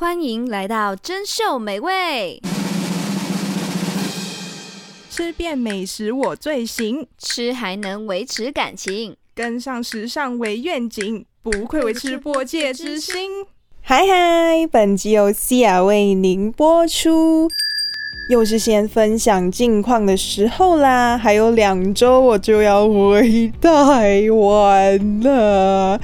[0.00, 2.40] 欢迎来到珍秀美味，
[5.10, 13.44] 吃遍美食我最行，吃还能维持感情，跟上时尚为愿景，不愧为吃播界之星。
[13.82, 17.50] 嗨嗨，本集由 Cia 为您播出。
[18.30, 26.00] 又是先分享近况的时候啦，还有两周我就要回台湾了，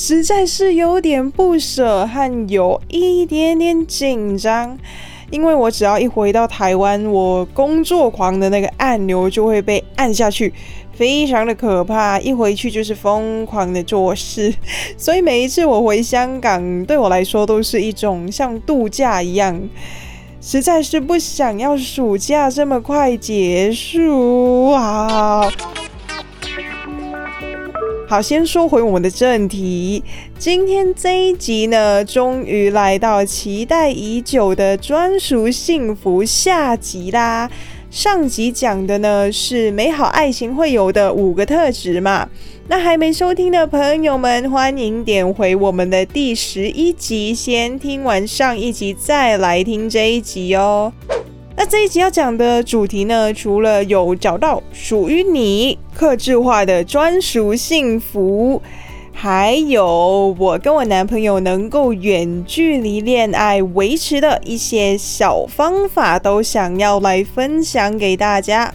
[0.00, 4.78] 实在是有点不舍和有一点点紧张，
[5.28, 10.54] 因为我只要一回到台湾，我工作狂的那个按钮就会被按下去，
[10.92, 14.54] 非常的可怕，一回去就是疯狂的做事，
[14.96, 19.60] 所以每一次我回香港，对我来说都是一种像度假一样。
[20.40, 25.50] 实在是不想要暑假这么快结束啊！
[28.10, 30.02] 好，先说回我们的正题，
[30.38, 37.50] 今天这一集呢，终于来到期待已久的专属幸福下集啦。
[37.90, 42.26] 上集讲的呢是美好爱情会有的五个特质嘛。
[42.68, 50.90] 那还没收听的朋友们，欢迎点回我们的第十一集，先听完上一集再来听这一集哦。
[51.60, 58.62] 那这一集要讲的主题呢，除了有找到属于你克制化的专属幸福，
[59.12, 68.72] 还有我跟我男朋友能够远距离恋爱维持的一些小方法，都想要来分享给大家。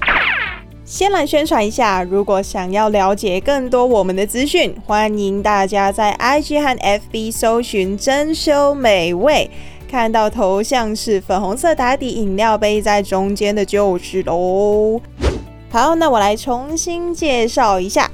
[0.83, 9.49] 先来宣传一下，如果想要了解更多我们的资讯，欢迎大家在 IG 和 FB 搜寻“珍馐美味”，
[9.93, 14.99] 看到头像是粉红色打底饮料杯在中间的就是喽。
[15.69, 18.09] 好，那我来重新介绍一下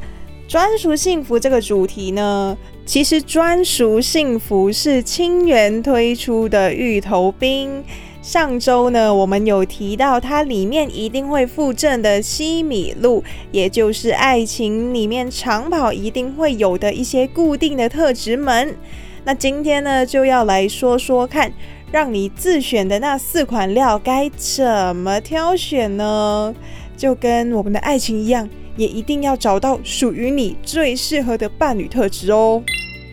[0.46, 2.58] 专属幸福这个主题呢。
[2.86, 7.82] 其实专属幸福是清源推出的芋头冰。
[8.22, 13.24] 上周呢，我们有提到它里面一定会附赠的西米露，
[13.54, 18.76] 也就是爱情里面长跑一定会有的一些固定的特质们。
[19.24, 21.52] 那今天呢，就要来说说看，
[21.92, 26.54] 让你自选的那四款料该怎么挑选呢？
[26.98, 32.62] 就跟我们的爱情一样，也一定要找到属于你最适合的伴侣特质哦。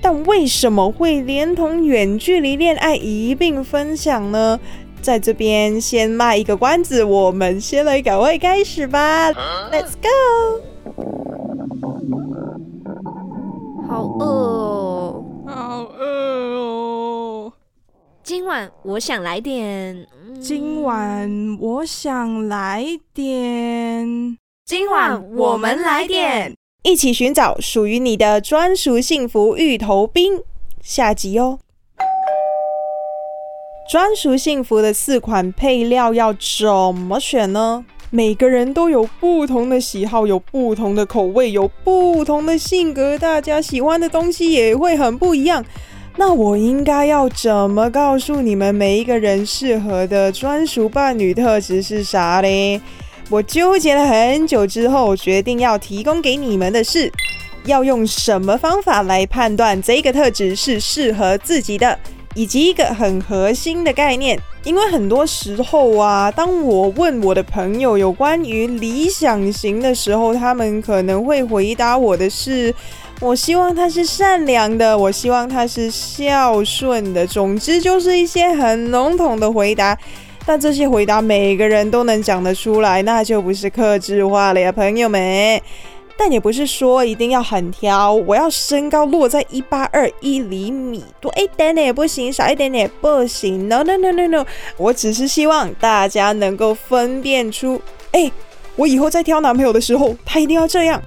[0.03, 4.59] 但为什么会连同远距离恋爱一并分享呢？
[5.03, 9.31] 在这边先卖一个关子，我们先来赶快开始吧
[9.71, 10.09] ，Let's go！
[13.89, 14.76] 好饿哦，
[15.49, 17.53] 好饿哦！
[18.25, 20.05] 今晚我想来点，
[20.41, 22.85] 今晚我想来
[23.15, 30.43] 点，今晚我们来点，一起寻找属于你的专属幸福芋头冰，
[30.83, 31.61] 下集哦。
[33.89, 37.85] 专属幸福的四款配料要怎么选呢？
[38.11, 45.65] 每个人都有不同的喜好，有不同的口味，有不同的性格，大家喜欢的东西也会很不一样。
[46.17, 52.81] 那我应该要怎么告诉你们每一个人适合的专属伴侣特质是啥嘞？
[53.29, 57.13] 我纠结了很久之后，决定要提供给你们的是，
[57.65, 61.99] 要用什么方法来判断这个特质是适合自己的。
[62.37, 72.75] 以及一个很核心的概念，因为很多时候啊，当我问我的朋友有关于理想型的时候，他们可能会回答我的是：
[73.21, 77.27] 我希望他是善良的，我希望他是孝顺的。
[77.27, 79.97] 总之就是一些很笼统的回答，
[80.45, 85.59] 但这些回答每个人都能讲得出来，那就不是克制化了呀，朋友们。
[86.19, 93.69] 但也不是说一定要很挑，我要身高落在一八二一厘米，多一点点也不行，少一点点也不行。
[93.69, 94.47] No no no no no，
[94.77, 97.81] 我只是希望大家能够分辨出，
[98.13, 98.33] 哎、
[98.77, 101.01] 我以后在挑男朋友的时候，他一定要这样，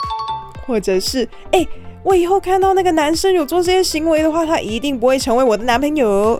[0.67, 1.67] 或者是，哎、
[2.03, 6.39] 我以后看到那个男生有做这些行为的话，他一定不会成为我的男朋友。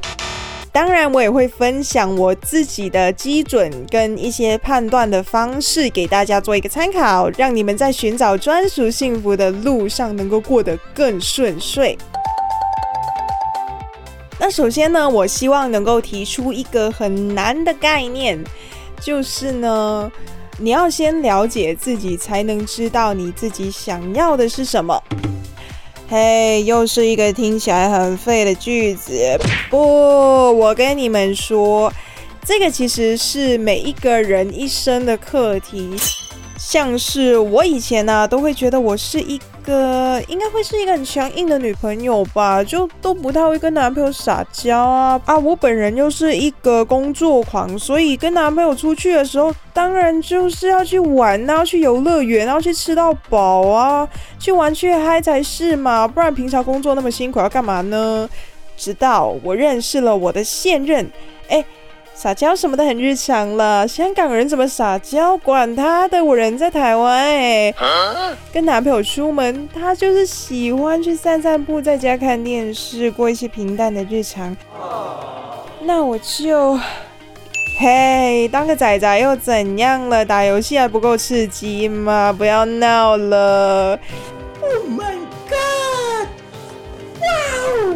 [0.72, 11.98] 当然，我也会分享我自己的基准跟一些判断的方式给大家做一个参考，让你们在寻找专属幸福的路上能够过得更顺遂。
[14.40, 18.42] 那首先呢，我希望能够提出一个很难的概念，
[19.02, 20.10] 就是呢，
[20.60, 25.02] 你要先了解自己，才能知道你自己想要的是什么。
[26.10, 29.40] 嘿又是一个听起来很废的句子。
[29.70, 29.78] 不，
[30.58, 31.94] 我跟你们说，
[32.44, 35.96] 这个其实是每一个人一生的课题。
[36.58, 39.40] 像是我以前呢、都会觉得我是一
[39.70, 45.38] 个应该会是一个很强硬的女朋友吧，就都不太会跟男朋友撒娇啊啊！
[45.38, 58.28] 我本人又是一个工作狂，所以跟男朋友出去的时候，当然就是要去玩啊，去游乐园，然后去吃到饱啊，去玩去嗨才是嘛，不然平常工作那么辛苦要干嘛呢？
[58.76, 61.10] 直到我认识了我的现任，
[61.48, 61.64] 哎。
[62.22, 65.38] 撒娇什么的很日常了，香港人怎么撒娇？
[65.38, 67.74] 管他的，我人在台湾哎。
[68.52, 74.54] 跟男朋友出门，他就是喜欢去散散步，在家看电视，过一些平淡的日常。
[75.80, 76.78] 那我就，
[77.80, 80.26] 嘿，当个仔仔又怎样了？
[80.26, 82.36] 打游戏还不够刺激吗？
[82.38, 83.98] 不要闹了。
[84.60, 85.16] Oh my
[85.48, 86.28] god！
[87.22, 87.28] 哇
[87.64, 87.96] 哦！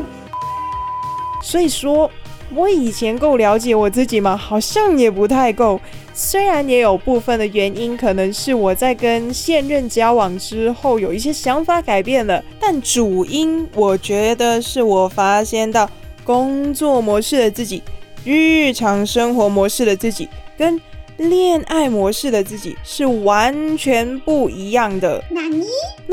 [1.42, 2.10] 所以说。
[2.56, 4.36] 我以前够了解我自己吗？
[4.36, 5.80] 好像也不太够。
[6.14, 15.90] 虽然也有部分的原因，可能是我在跟现任交往之后有一些想法改变了，但主因我觉得是我发现到
[16.24, 17.82] 工作模式的自己、
[18.24, 20.80] 日常生活模式的自己跟
[21.18, 25.24] 恋爱模式的自己是完全不一样的。
[25.30, 25.42] 那？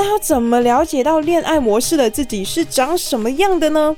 [0.03, 3.95] 要怎么了解到恋爱模式的自己是长什么样的呢？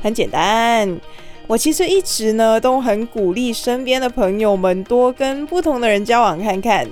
[0.00, 0.98] 很简单。
[1.46, 6.88] 我其实一直呢都很鼓励身边的朋友们多跟不同的人交往看看。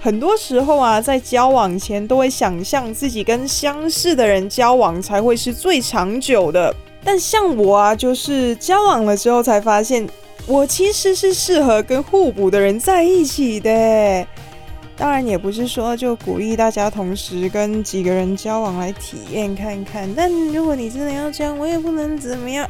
[0.00, 6.74] 很多时候啊，在交往前都会想象自己跟相似的人交往才会是最长久的。
[7.02, 10.06] 但像我啊，就是交往了之后才发现，
[10.46, 14.26] 我其实是适合跟互补的人在一起的。
[14.96, 20.08] 当然也不是说就鼓励大家同时跟几个人交往来体验看看。
[20.14, 22.68] 但如果你真的要这样，我也不能怎么样。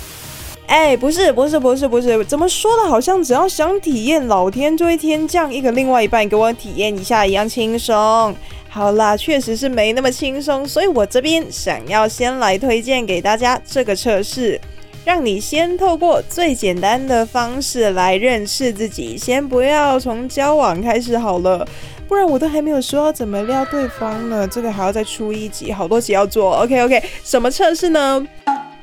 [0.67, 2.89] 哎，不是，不是，不是，不是，怎么说的？
[2.89, 8.35] 好像只要想体验，老天就会天降一个另外一半给我体验一下一样轻松。
[8.69, 14.61] 好啦，确实是没那么轻松，所以我这边想要先来推荐给大家这个测试，
[15.05, 21.65] 让你先透过最简单的方式来认识自己，先不要从交往开始好了，
[22.09, 26.57] 不然我都还没有说要怎么撩对方呢，这个还要再出一集，好多集要做。
[26.63, 28.27] OK OK，什么测试呢？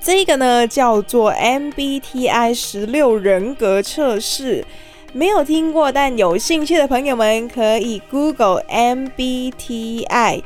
[0.04, 4.66] 这个呢叫做 MBTI 十六人格测试，
[5.14, 10.42] 没有听过但有兴趣的朋友们可以 Google MBTI。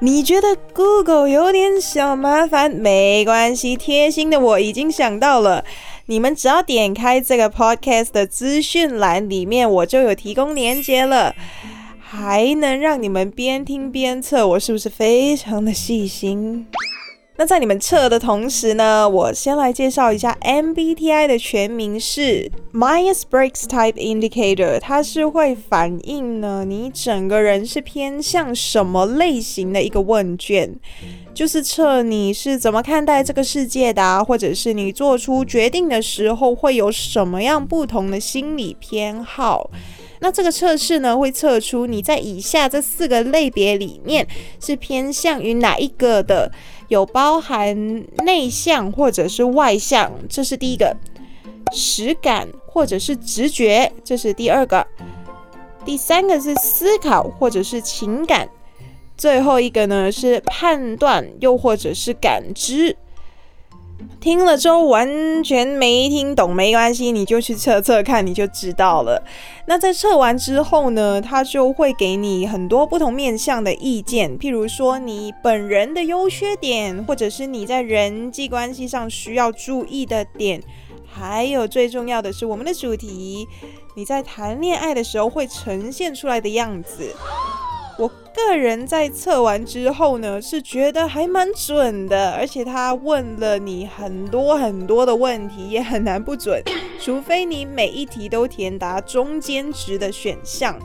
[0.00, 2.70] 你觉得 Google 有点小麻烦？
[2.70, 5.64] 没关系，贴心的我已经想到了，
[6.06, 11.34] 你们只要点开这个 Podcast 的资讯栏里面，我就有提供连接了，
[11.98, 16.66] 还能让你们边听边测，我是不是非常的细心？
[17.42, 30.72] 那在你们测的同时呢，我先来介绍一下 MBTI 的全名是 Myers-Briggs Type Indicator，它是会反映呢你整个人是偏向什么类型的一个问卷，
[31.34, 39.68] 就是测你是怎么看待这个世界的，或者是你做出决定的时候会有什么样不同的心理偏好。
[40.22, 44.24] 那这个测试呢，会测出你在以下这四个类别里面
[44.60, 46.50] 是偏向于哪一个的。
[46.86, 47.74] 有包含
[48.24, 50.94] 内向或者是外向，这是第一个；
[51.72, 54.84] 实感或者是直觉，这是第二个；
[55.84, 58.46] 第三个是思考或者是情感；
[59.16, 62.96] 最后一个呢是判断又或者是感知。
[64.20, 69.22] 听了之后完全没听懂没关系，你就去测测看，你就知道了。
[69.66, 80.62] 那在测完之后呢，他就会给你很多不同面向的意见，譬如说你本人的优缺点，或者是你在人际关系上需要注意的点，
[81.06, 83.46] 还有最重要的是我们的主题，
[83.94, 87.14] 你在谈恋爱的时候会呈现出来的样子。
[88.02, 96.60] 我个人在测完之后呢，是觉得还蛮准的，而且他问了你很多很多的问题，也很难不准，
[96.98, 100.76] 除非你每一题都填答中间值的选项。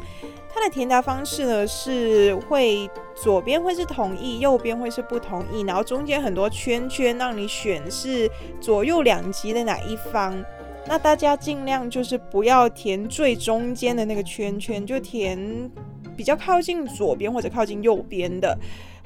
[0.54, 8.30] 它的填答方式呢，是会左边会是同意，右边会是不同意，然后中间很多圈圈让你选是
[8.62, 10.40] 左右两极的哪一方。
[10.88, 15.70] 那大家尽量就是不要填最中间的那个圈圈，就填。
[16.16, 18.58] 比较靠近左边或者靠近右边的，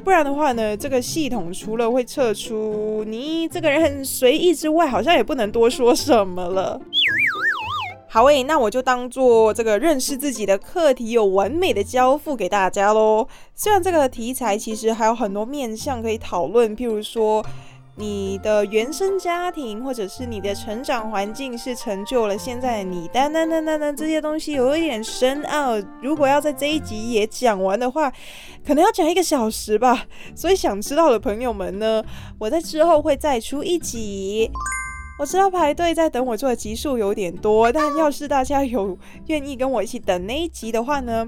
[0.01, 6.79] 不然的话呢，这个系统除了会测出你这个人很随意之外，好像也不能多说什么了。
[8.07, 13.27] 好诶，那我就当做这个认识自己的课题有完美的交付给大家喽。
[13.55, 17.45] 虽然这个题材其实还有很多面向可以讨论，譬如说
[17.95, 25.77] 你的原生家庭或者是你的成长环境是成就了现在的你，等等等等等这些东西有一点深奥。
[26.01, 28.11] 如果要在这一集也讲完的话，
[28.65, 30.05] 可能要讲一个小时吧。
[30.33, 32.01] 所以想知道的朋友们呢，
[32.39, 34.49] 我在之后会再出一集。
[35.19, 41.27] 我知道排队在等我做的集数有点多，但要是大家有愿意跟我一起等那一集的话呢，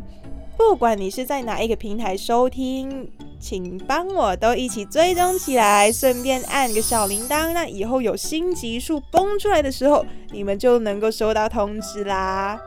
[0.70, 3.08] 不管你是在哪一个平台收听，
[3.40, 12.60] 请帮我都一起追踪起来，顺便按个小铃铛，那以后有新集数蹦出来的时候，你们就能够收到通知啦。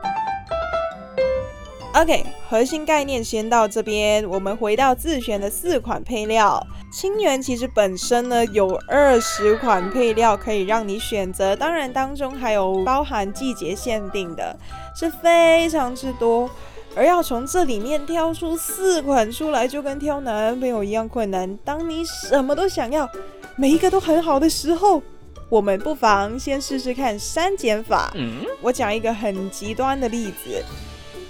[1.95, 6.65] OK，核心概念先到这边，我们回到自选的四款配料。
[6.93, 14.57] 清源其实本身呢有二十款配料可以让你选择，当然当中还有包含季节限定的，
[14.95, 16.49] 是非常之多。
[16.97, 21.55] 而要从这里面挑出四款出来，就跟挑男朋友一样困难。
[21.63, 23.07] 当你什么都想要，
[23.55, 25.03] 每一个都很好的时候，
[25.47, 28.11] 我们不妨先试试看删减法。
[28.15, 30.63] 嗯，我讲一个很极端的例子，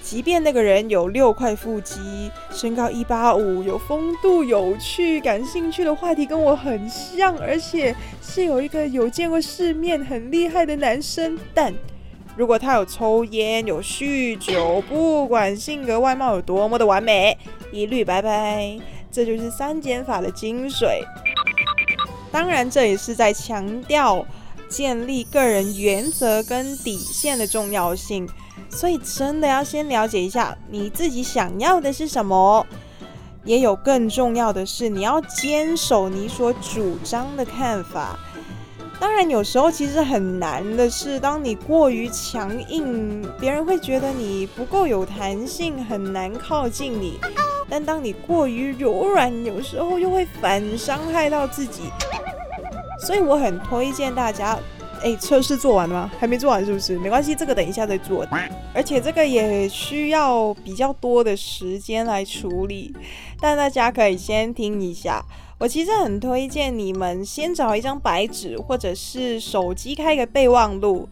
[0.02, 11.74] 即便那个人有六块腹肌，身高一八五，有风度、有趣、感兴趣的话题跟我很像，而且是有一个有见过世面、很厉害的男生，但。
[12.38, 17.36] 如果他有抽烟、有酗酒，不管性格外貌有多么的完美，
[17.72, 18.80] 一律拜拜。
[19.12, 21.02] 这就是三减法的精髓。
[22.32, 24.24] 当然，这也是在强调
[24.70, 28.30] 建立个人原则跟底线的重要性。
[28.70, 32.64] 所以，真的要先了解一下你自己想要的是什么。
[33.44, 38.20] 也有更重要的是，你要坚守你所主张的看法。
[39.00, 47.20] 当然，有时候其实很难的是，当你过于强硬，别人会觉得你不够有弹性，很难靠近你；
[47.70, 51.84] 但当你过于柔软，有时候又会反伤害到自己。
[53.00, 54.58] 所以我很推荐大家，
[55.04, 56.12] 哎，测试做完了吗？
[56.20, 56.98] 还没做完是不是？
[56.98, 58.26] 没关系，这个等一下再做。
[58.74, 62.96] 而且这个也需要比较多的时间来处理，
[63.40, 65.24] 但大家可以先听一下。
[65.60, 71.10] 我其实很推荐你们先找一张白纸，或者是手机开个备忘录，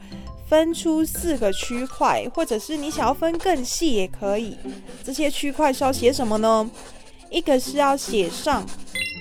[0.48, 4.56] 分出四个区块，或者是你想要分更细也可以。
[5.04, 6.70] 这些区块是要写什么呢？
[7.32, 8.64] 一个是要写上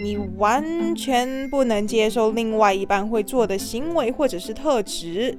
[0.02, 5.38] 你完全不能接受另外一半会做的行为或者是特质。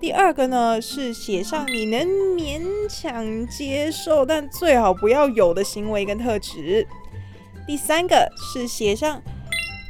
[0.00, 2.04] 第二个呢是写上你能
[2.36, 6.84] 勉强接受但最好不要有的行为跟特质。
[7.66, 9.20] 第三个是写上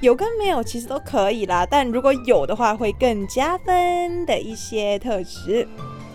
[0.01, 5.67] 有跟没有其实都可以啦，但如果有的话会更加分的一些特质。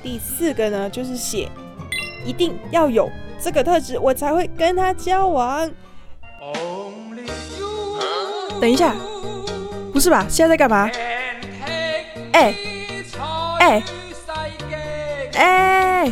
[0.01, 1.49] 第四个呢就是写
[2.25, 3.09] 一定要有
[3.41, 5.69] 这个特质，我才会跟他交往。
[8.61, 8.95] 等一下，
[9.91, 10.25] 不是吧？
[10.29, 10.89] 现在在干嘛？
[12.31, 12.55] 哎
[13.59, 13.83] 哎
[15.33, 16.11] 哎！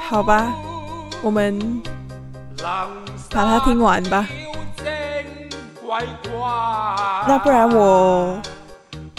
[0.00, 0.54] 好吧。
[1.22, 1.82] 我们
[3.30, 4.26] 把它听完吧。
[7.28, 8.40] 那不然我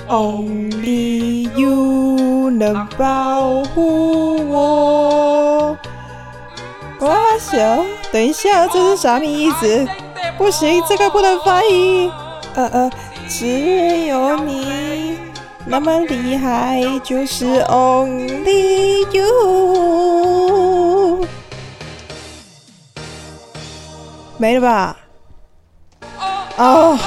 [0.09, 5.77] Only You 能保护我。
[6.99, 9.87] 哇，行，等一下，这是啥意思？
[10.37, 12.11] 不行，这个不能翻译。
[12.55, 12.91] 呃呃，
[13.27, 15.17] 只有你
[15.65, 20.22] 那么厉害，就是 Only You。
[24.43, 24.97] 没了吧？
[26.57, 26.97] 哦，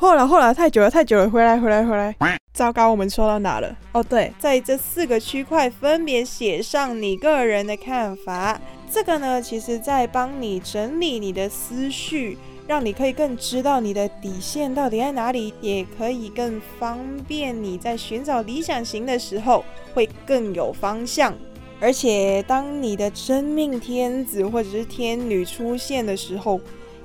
[0.00, 2.16] 后来后来太久了太久了，回来回来回来！
[2.54, 3.76] 糟糕，我们说到哪了？
[3.92, 8.58] 哦，对，在这四个区块分别写上你个人的看法。
[8.90, 16.98] 这个呢，其实在帮你整理你的思绪，让你可以更知道你的底线到底在哪里，也可以更方
[17.28, 19.62] 便你在寻找理想型的时候
[19.92, 21.34] 会更有方向。
[21.82, 26.60] 而且，当你的真命天子或者是天女出现的时候，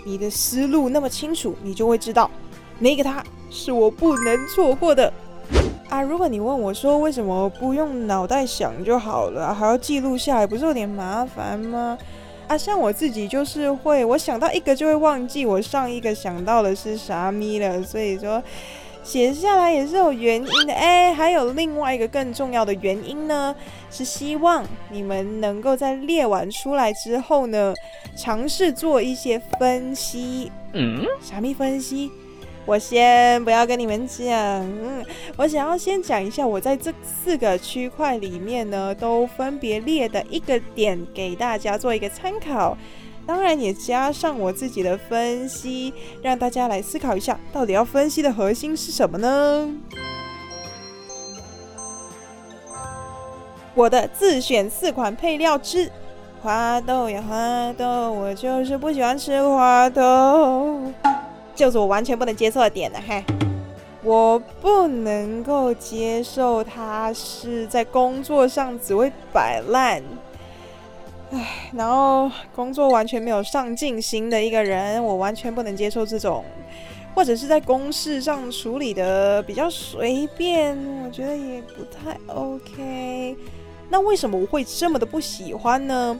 [0.05, 2.29] 你的思路那么清楚，你就会知道
[2.77, 5.11] 哪个他是我不能错过的
[5.89, 5.99] 啊！
[5.99, 11.97] 如果你问我说为什么不用脑袋想就好了，还要记录下来，不是有点麻烦吗？
[12.47, 18.43] 啊，像我自己就是会，我想到一个就会忘记我上一个想到的是啥咪了，所以说。
[19.07, 23.55] 写下来也是有原因的，哎，还有另外一个更重要的原因呢，
[23.89, 24.61] 是希望
[24.91, 27.73] 你们能够在列完出来之后呢，
[28.17, 30.51] 尝试做一些分析。
[30.73, 32.11] 嗯，啥咪分析？
[32.65, 35.05] 我先不要跟你们讲，嗯，
[35.37, 42.77] 我想要先讲一下我在这四个区块里面呢，都分别列的一个点给大家做一个参考。
[43.27, 49.69] 当然也加上我自己的分析，让大家来思考一下，到底要分析的核心是什么呢？
[53.75, 55.91] 我的自选四款配料之
[56.41, 60.81] 花豆呀花豆，我就是不喜欢吃花豆，
[61.53, 63.21] 就是我完全不能接受的点了哈。
[64.03, 70.01] 我不能够接受他是在工作上只会摆烂，
[71.31, 76.43] 唉，然后工作完全没有上进心的一个人，我完全不能接受这种，
[77.13, 83.35] 或者是在公事上处理的比较随便，我觉得也不太 OK。
[83.89, 86.17] 那为什么我会这么的不喜欢呢？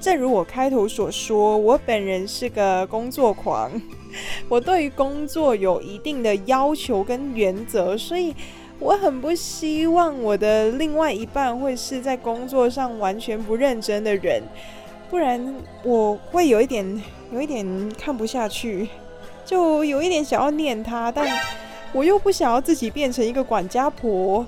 [0.00, 3.70] 正如我开头所说，我本人是个工作狂，
[4.50, 8.34] 我对于工作有一定的要求跟原则，所以
[8.80, 14.42] 我很不希望我的另外一半会是在工作上完全不认真的人，
[15.08, 17.02] 不然我会有一点
[17.32, 17.66] 有一点
[17.98, 18.88] 看不下去，
[19.44, 21.26] 就有一点想要念他，但
[21.92, 24.44] 我又不想要自己变成一个管家婆。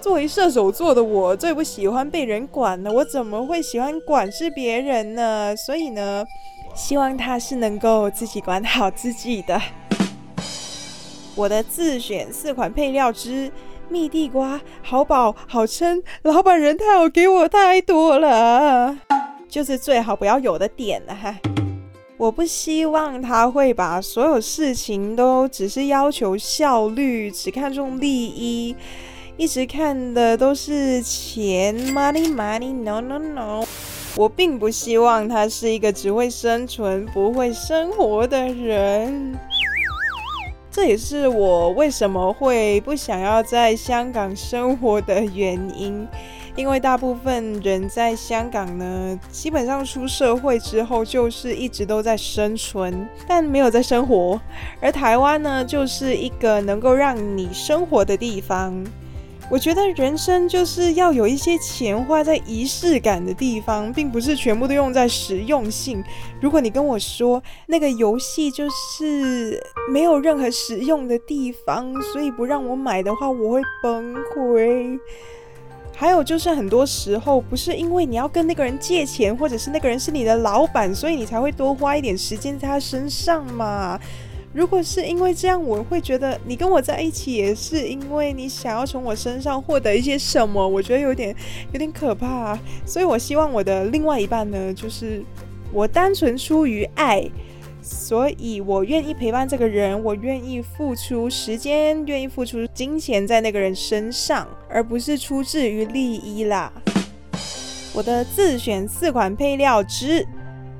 [0.00, 2.92] 作为射手座的我，最不喜欢被人管了。
[2.92, 5.54] 我怎么会喜欢管是别人呢？
[5.56, 6.24] 所以呢，
[6.74, 9.60] 希望他是能够自己管好自己的。
[11.36, 13.52] 我的自选四款配料之
[13.90, 18.96] 蜜地瓜，好饱好撑，老板人太好，给我太多了，
[19.46, 21.38] 就是最好不要有的点了哈。
[22.16, 28.74] 我不希望他会把所有事情都只是要求效率，只看重利益。
[29.36, 33.64] 一直看的都是钱，money money，no no no。
[34.16, 39.38] 我并不希望他是一个只会生存不会生活的人。
[40.76, 46.06] 这也是我为什么会不想要在香港生活的原因。
[46.54, 54.38] 因为大部分人在香港呢，基本上出社会之后就是一直都在生存，但没有在生活。
[54.78, 58.84] 而台湾呢，就是一个能够让你生活的地方。
[59.48, 66.02] 我觉得人生就是要有一些钱花在仪式感的地方，并不是全部都用在实用性。
[66.40, 74.98] 如果你跟我说那个游戏就是没有任何实用的地方，所以不让我买的话，我会崩溃。
[75.94, 83.98] 还有就是很多时候不是因为你要跟那个人借钱，或者是那个人是你的老板，所以你才会多花一点时间在他身上嘛。
[84.56, 91.36] 如果是因为这样，我会觉得你跟我在一起也是因为你想要从我身上获得一些什么，我觉得有点
[91.74, 92.58] 有点可怕。
[92.86, 95.22] 所以我希望我的另外一半呢，就是
[95.74, 97.22] 我单纯出于爱，
[97.82, 106.72] 所以我愿意陪伴这个人，我愿意付出时间，愿意付出金钱在那个人身上，而不是出自于利益啦。
[107.92, 110.26] 我的自选四款配料之。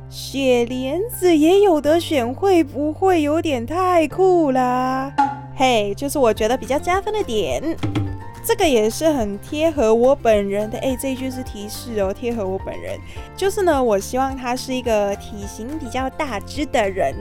[0.08, 5.12] 雪莲子也有得选，会不会有点太酷啦？
[5.56, 7.62] 嘿，就是我觉得比较加分的点，
[8.44, 10.78] 这个也是很贴合我本人的。
[10.78, 12.98] 哎，这一句是提示哦，贴合我本人。
[13.36, 17.14] 就是呢，我希望他是一个体型比较大只的人，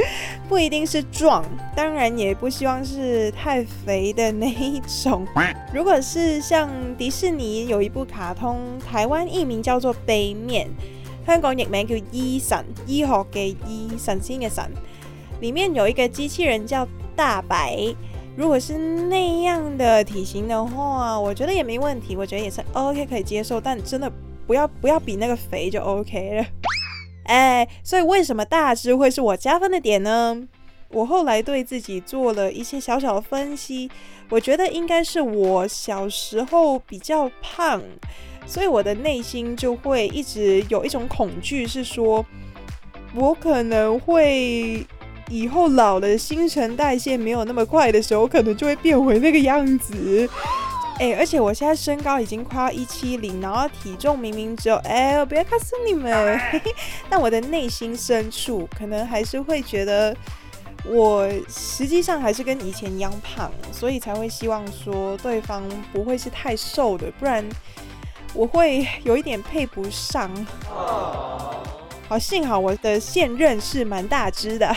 [0.48, 1.44] 不一定是壮，
[1.76, 5.26] 当然也不希望是太肥的那一种。
[5.74, 10.66] 如果是像迪士尼有一部卡通，台湾译名叫做《杯面》。
[11.26, 14.64] 香港译名叫医神，医学嘅医，神仙嘅神。
[15.40, 17.94] 里面有一个机器人叫大白，
[18.36, 24.10] 如果是那样的体型的话，我觉得也没问题，我觉得也是 OK 可以接受，但真的
[24.46, 26.46] 不要不要比那个肥就 OK 了。
[27.24, 30.42] 哎，所以为什么大只会是我加分的点呢？
[30.92, 33.88] 我后来对自己做了一些小小的分析，
[34.28, 37.80] 我觉得应该是我小时候比较胖。
[38.46, 42.24] 所以我的内心就会一直有一种恐惧，是说
[43.14, 44.84] 我可能会
[45.28, 50.28] 以后老了，新陈代谢没有那么快的时候，可能就会变回那个样子。
[50.98, 54.76] 哎，而且我现在身高已经快要一七零，然后体重明明只有……
[54.78, 56.38] 哎，我不要告诉你们，
[57.08, 60.14] 但我的内心深处可能还是会觉得
[60.84, 67.42] 我实际上还是跟以前一样胖，所以才会希望说对方不会是太瘦的，不然。
[68.32, 70.30] 我会有一点配不上，
[72.08, 74.74] 好，幸好我的现任是蛮大只的。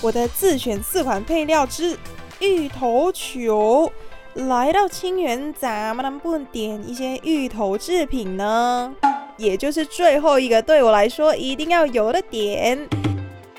[0.00, 1.96] 我的自选四款配料之
[2.40, 3.90] 芋头球，
[4.34, 8.94] 来到清源，咱们能不能点一些芋头制品呢？
[9.38, 12.86] 也就是最后一个对我来说一定要有的点，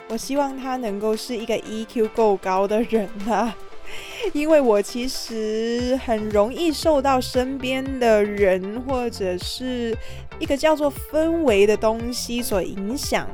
[0.08, 3.56] 我希望他能够是一个 EQ 够高的人啊。
[4.34, 9.96] 因为我其实很容易受到身边的人或者是
[10.40, 13.28] 一个叫做氛围的东西所影响。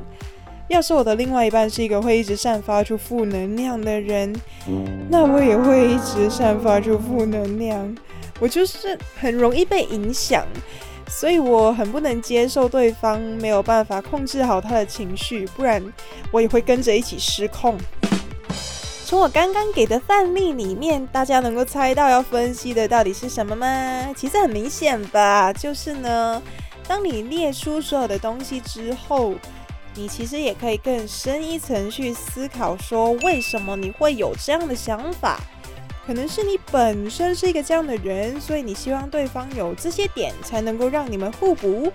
[0.67, 4.31] 要是我的另外一半是一个会一直散发出负能量的人，
[5.09, 7.97] 那我也会一直散发出负能量。
[8.39, 10.45] 我就是很容易被影响，
[11.07, 15.83] 所以我很不能接受对方没有办法控制好他的情绪，不然
[16.31, 17.75] 我也会跟着一起失控。
[19.09, 24.13] 从我刚刚给的范例里面，大家能够猜到要分析的到底是什么吗？
[24.15, 26.39] 其实很明显吧，就是呢，
[26.87, 29.33] 当你列出所有的东西之后，
[29.95, 35.39] 你其实也可以更深一层去思考，说为什么你会有这样的想法？
[36.05, 41.91] 可能是你本身是一个这样的人，所以你希望对方有这些点，才能够让你们互补。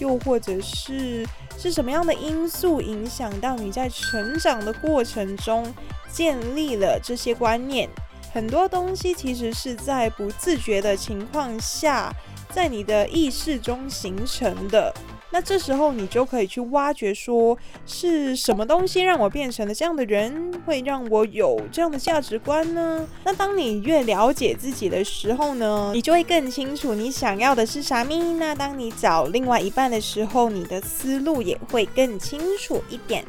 [0.00, 1.26] 又或者是
[1.58, 5.74] 是什么样的因素影响到你在成长的过程中
[6.08, 7.90] 建立了这些观念？
[8.32, 12.14] 很多东西其实是在不自觉的情况下，
[12.50, 14.94] 在你的意识中形成的。
[15.30, 23.06] 那这时候你就可以去挖掘，说是什么东西让我变成了这样的人，会让我有这样的价值观呢？
[23.24, 28.18] 那当你越了解自己的时候呢，你就会更清楚你想要的是啥咪。
[28.34, 33.22] 那当你找另外一半的时候，你的思路也会更清楚一点。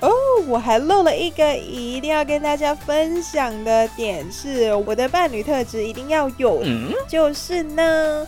[0.00, 0.10] 哦，
[0.46, 6.62] 我还漏了一个一定要跟大家分享的点，是我的伴侣特质一定要有，
[7.08, 8.26] 就是呢。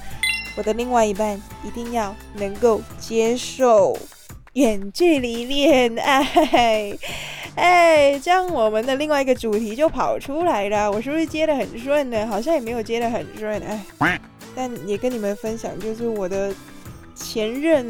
[0.59, 3.97] 我的另外一半一定要能够接受
[4.55, 6.99] 远距离恋爱，
[7.55, 10.91] 哎，这样我们的另外一个主题就跑出来了。
[10.91, 12.27] 我是不是接得很顺呢？
[12.27, 13.63] 好像也没有接得很顺，
[14.01, 14.21] 哎，
[14.57, 16.53] 但也跟你们分享，就是我的。
[17.19, 17.87] 前任，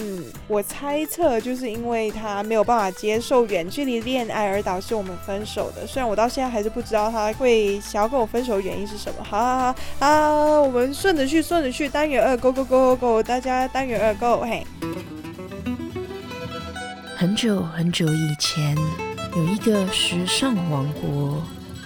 [0.49, 5.87] 我猜测就是因为他没有办法接受远距离恋爱而导致我们分手的。
[5.87, 9.23] 虽然我到现在还是不知道他会想要跟我分手的原因是什么。
[9.23, 14.67] 好好好，好，我们顺着去，顺着去，单元二，Go Go Go Go Go，大家单元二 Go，嘿。
[17.15, 18.77] 很久很久以前，
[19.37, 21.43] 有一个时尚王国，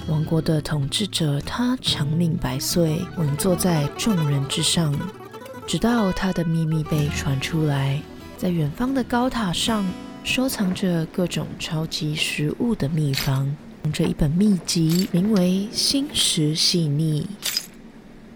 [0.08, 4.94] 王国的统治者他长命百岁，稳坐在众人之上。
[5.66, 8.00] 直到他的秘密被传出来，
[8.36, 9.84] 在远方的高塔上
[10.22, 17.26] 收藏着各种超级食物的秘方，藏着一本秘籍，名为《心食细腻》。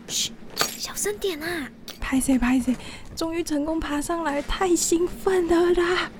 [0.08, 0.32] 嘘，
[0.78, 1.70] 小声点啊！
[2.00, 2.74] 拍谁拍谁，
[3.14, 6.10] 终于成功爬上来，太兴奋了啦！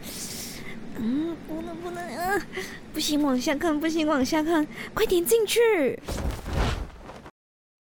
[0.98, 2.46] 嗯，不能不能啊！
[2.92, 5.98] 不行，往下看，不行，往下看，快点进去。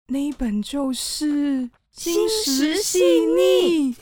[0.07, 1.69] 那一本就是。
[1.93, 3.95] 心食细腻。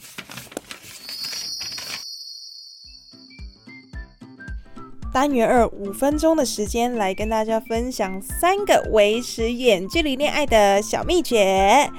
[5.11, 11.89] 单元二五分钟的时间，来跟大家分享三个维持远距离恋爱的小秘诀。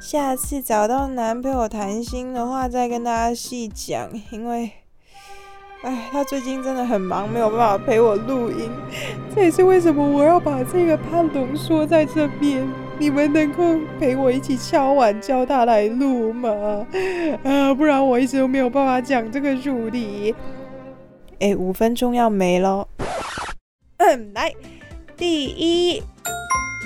[0.00, 4.10] 下次找到男朋友谈心的话，再跟大家细讲。
[4.30, 4.72] 因为，
[5.82, 8.70] 哎，他最近真的很忙，没有办法陪我录音。
[9.34, 12.66] 这也是为什么我要把这个潘龙说在这边。
[12.98, 16.86] 你们能够陪我一起敲碗叫他来录吗？
[17.42, 20.34] 啊，不然我一直都没有办法讲这个主题。
[21.40, 22.86] 哎，五分钟要没了。
[23.96, 24.52] 嗯，来，
[25.16, 26.00] 第一，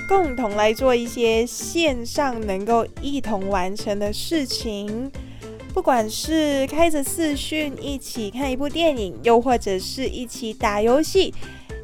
[0.09, 5.11] 共同来做一些线上能够一同完成的事情，
[5.73, 11.33] 不管是开着视讯一起看一部电影，又或者是一起打游戏。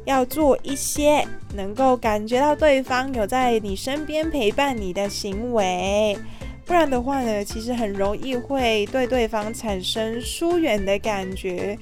[0.04, 6.16] 要做一些能够感觉到对方有在你身边陪伴你的行为，
[6.64, 11.78] 不然的话呢，其实很容易会对对方产生疏远的感觉，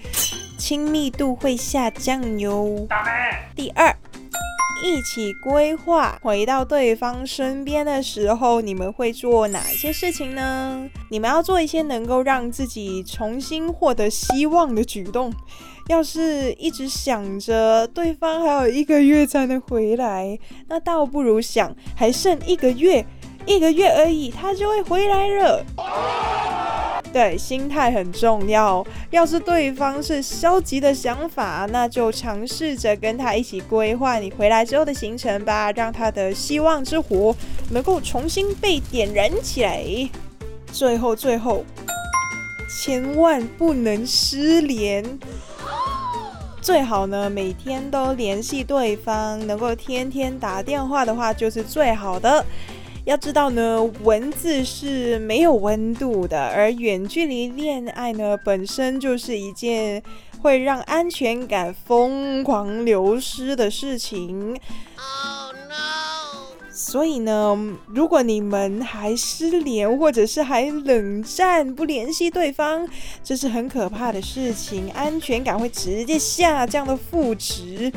[0.58, 2.86] 亲密度会下降哟。
[3.54, 3.94] 第二，
[4.84, 10.88] 一起规划回到对方身边的时候，你们会做哪些事情呢？
[11.08, 15.32] 你们要做一些能够让自己重新获得希望的举动。
[15.88, 20.36] 要是一直想着对方还有一个月才能回来，
[20.68, 23.06] 那倒不如想还剩一个月，
[23.46, 25.64] 一个月而已，他就会回来了。
[27.12, 28.84] 对，心态很重要。
[29.10, 37.36] 要是对方是消极的想法，那就尝试着跟他一起规划你回来之后的行程吧，让他的希望之火
[37.70, 39.84] 能够重新被点燃起来。
[40.72, 41.64] 最后，最后，
[42.82, 45.04] 千万不能失联。
[46.62, 52.46] 最好呢，每天都联系对方，能够天天打电话的话就是最好的。
[53.04, 60.00] 要知道呢，文字是没有温度的，而远距离恋爱呢，本身就是一件
[60.40, 64.56] 会让安全感疯狂流失的事情。
[64.96, 66.70] Oh no！
[66.70, 72.88] 所以呢，如果你们还失联，或者是还冷战不联系对方，
[73.24, 77.92] 这是很可怕的事情，安全感会直接下降的负值。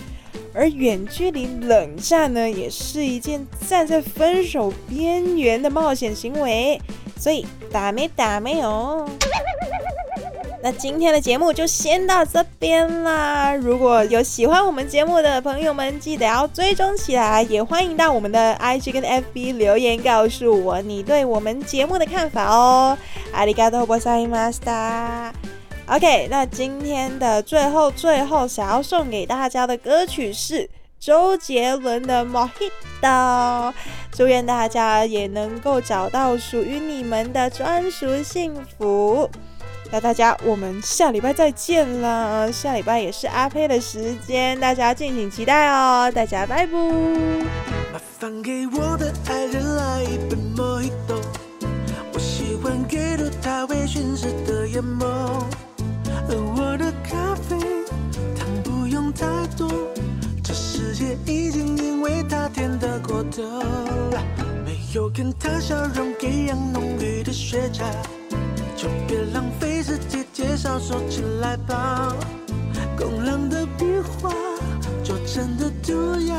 [0.55, 6.81] 而远距离冷战呢，也是一件站在分手边缘的冒险行为，
[7.17, 9.09] 所以打没打没有。
[10.63, 13.55] 那今天的节目就先到这边啦。
[13.55, 22.99] 如果有喜欢我们节目的朋友们，记得要追踪起来，也欢迎到我们的 IG 跟 FB 留言告诉我你对我们节目的看法哦。
[23.33, 25.33] ありがとうございました。
[25.88, 30.68] OK，那今天的最后最后想要送给大家的歌曲是
[31.00, 32.50] 周杰伦的《Mojito》，
[34.12, 39.30] 祝愿大家也能够找到属于你们的专属幸福。
[39.92, 42.52] 那大家，我们下礼拜再见了。
[42.52, 46.12] 下礼拜也是阿呸的时间，大家敬请期待哦。
[46.12, 46.74] 大家拜拜。
[47.94, 51.22] 麻烦给我的爱人来一杯莫吉托，
[52.12, 55.45] 我喜欢给入他微醺时的眼眸，
[57.16, 57.58] 咖啡
[58.38, 59.26] 糖不用太
[59.56, 59.70] 多，
[60.44, 63.42] 这世界已经因为他甜得过头，
[64.66, 67.84] 没有跟他笑容一样浓郁的雪茄。
[68.76, 72.14] 就别浪费时间介绍，说起来吧。
[72.98, 73.86] 工人的笔
[74.20, 74.30] 画，
[75.02, 76.36] 拙真的涂鸦，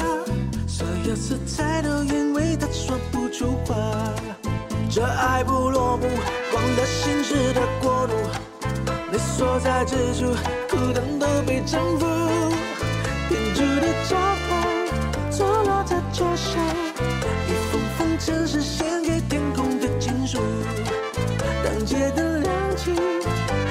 [0.67, 3.75] 所有色彩都因为他说不出话。
[4.91, 6.07] 这爱不落幕，
[6.53, 7.61] 光的心事的，
[9.37, 10.33] 所在之处，
[10.71, 12.07] 孤单都被征服。
[13.29, 14.17] 天主的招
[14.49, 16.57] 牌，坐落在桌上，
[17.47, 20.39] 一封封城市献给天空的情书。
[21.63, 22.95] 当街灯亮起，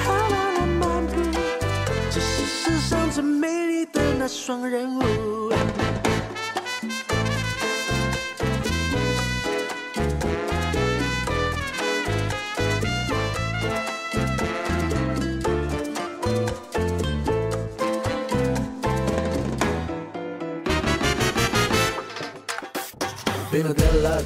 [0.04, 1.14] 好浪漫漫步，
[2.12, 5.25] 这是世上最美丽的那双人舞。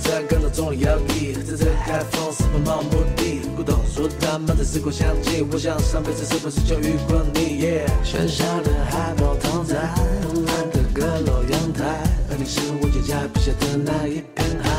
[0.00, 11.84] 的拉萨，感到重力摇曳，在这海风四方漫目的，古董书摊满载时光香气，我想上辈子是不是就遇过你？Yeah，喧嚣的海报躺在慵懒的阁楼阳台，
[12.30, 14.70] 而你是我脚下笔下的那一片海。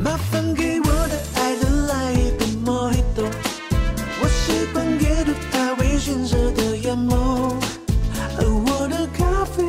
[0.00, 3.24] 麻烦给我的爱人来一杯莫吉托，
[4.20, 7.54] 我喜欢阅读他微醺时的眼眸，
[8.38, 9.62] 而我的咖啡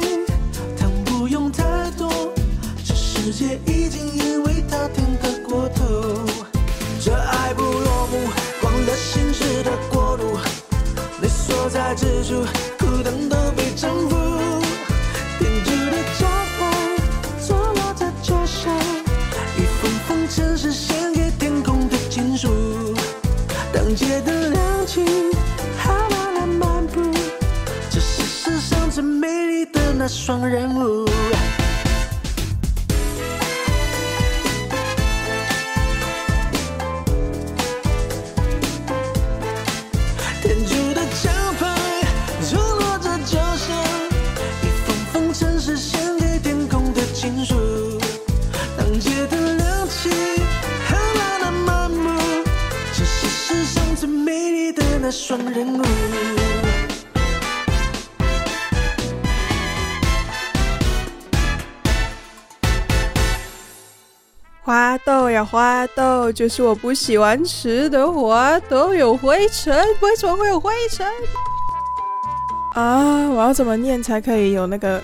[0.77, 2.33] 糖不用太多，
[2.83, 4.32] 这世界已经。
[12.41, 12.62] 在
[64.65, 71.05] 花豆呀花豆，就是我不喜欢吃的花豆，有灰尘，为什么会有灰尘？
[72.73, 75.01] 啊，我要怎么念才可以有那个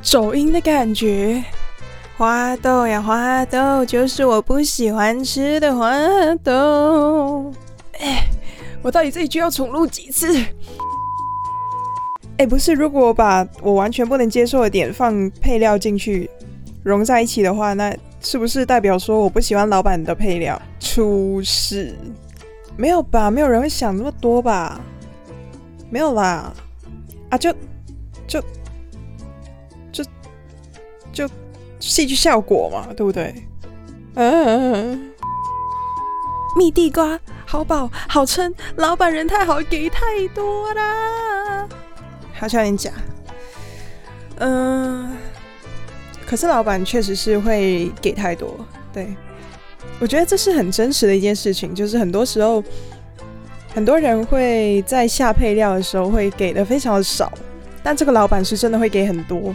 [0.00, 1.44] 走音的感觉？
[2.16, 5.92] 花豆呀花豆，就是我不喜欢吃的花
[6.42, 7.52] 豆。
[8.00, 8.24] 哎，
[8.82, 10.34] 我到底这一句要重录几次？
[12.38, 16.28] 哎，不是，如果我把我完全不能接受的点放配料进去
[16.82, 20.60] 融在一起的话，那是不是代表说我不喜欢老板的配料？
[20.80, 21.94] 出事？
[22.76, 23.30] 没有吧？
[23.30, 24.80] 没有人会想那么多吧？
[25.90, 26.52] 没有啦，
[27.28, 27.52] 啊，就
[28.26, 28.42] 就
[29.92, 30.04] 就
[31.12, 31.28] 就
[31.78, 33.34] 戏剧效果嘛，对不对？
[34.14, 35.12] 嗯，
[36.56, 37.20] 蜜地瓜。
[37.52, 41.68] 好饱好撑，老板人太好，给太多啦，
[42.32, 42.90] 好像有点假。
[44.36, 45.14] 嗯、
[46.24, 48.56] 可是老板确实是会给太多。
[48.90, 49.14] 对，
[50.00, 52.64] 我觉得这是很真实的一件事情，就是很多时候
[53.74, 57.30] 很多人会在下配料的时候会给的非常的少，
[57.82, 59.54] 但这个老板是真的会给很多。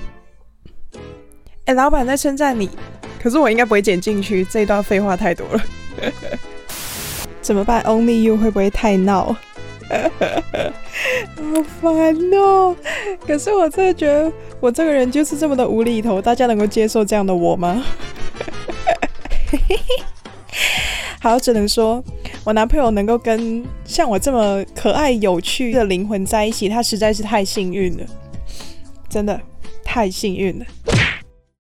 [1.65, 2.69] 哎，老板在称赞你，
[3.19, 5.63] 可是我应该不会剪进去，这一段废话太多了。
[7.47, 9.33] 怎么办？Only you 会不会太闹？
[9.87, 12.75] 好烦哦！
[13.25, 14.29] 可是我真的觉得
[14.59, 17.81] 我这个人就是这么的无厘头，大家能够接受这样的我吗？
[21.21, 22.03] 好，只能说
[22.43, 28.03] 我男朋友能够跟像我这么可爱、有趣的灵魂在一起，他实在是太幸运了，
[29.07, 29.39] 真的
[29.85, 30.65] 太幸运了。